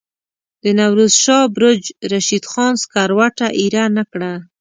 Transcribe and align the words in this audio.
د 0.63 0.65
نوروز 0.79 1.13
شاه 1.23 1.45
برج 1.55 1.81
رشید 2.13 2.43
خان 2.51 2.73
سکروټه 2.83 3.47
ایره 3.59 3.85
نه 3.97 4.03
کړه. 4.11 4.33